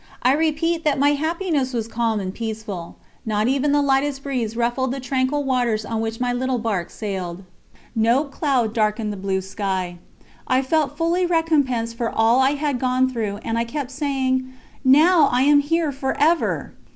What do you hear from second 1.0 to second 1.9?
happiness was